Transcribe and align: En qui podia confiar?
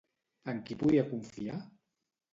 En 0.53 0.61
qui 0.69 0.79
podia 0.79 1.05
confiar? 1.13 1.63